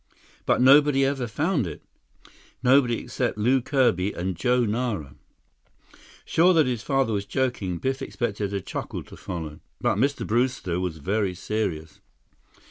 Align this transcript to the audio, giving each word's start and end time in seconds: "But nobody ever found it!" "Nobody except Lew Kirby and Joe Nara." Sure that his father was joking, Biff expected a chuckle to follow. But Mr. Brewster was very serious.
"But 0.47 0.61
nobody 0.61 1.05
ever 1.05 1.27
found 1.27 1.67
it!" 1.67 1.83
"Nobody 2.63 3.01
except 3.03 3.37
Lew 3.37 3.61
Kirby 3.61 4.13
and 4.13 4.35
Joe 4.35 4.65
Nara." 4.65 5.13
Sure 6.25 6.55
that 6.55 6.65
his 6.65 6.81
father 6.81 7.13
was 7.13 7.23
joking, 7.25 7.77
Biff 7.77 8.01
expected 8.01 8.51
a 8.51 8.61
chuckle 8.61 9.03
to 9.03 9.15
follow. 9.15 9.59
But 9.79 9.97
Mr. 9.97 10.25
Brewster 10.25 10.79
was 10.79 10.97
very 10.97 11.35
serious. 11.35 11.99